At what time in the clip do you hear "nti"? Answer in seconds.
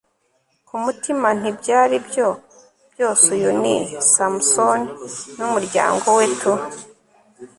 1.37-1.47